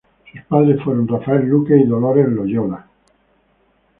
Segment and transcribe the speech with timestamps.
[0.31, 2.87] Sus padres fueron Rafael Luque y Dolores Loyola.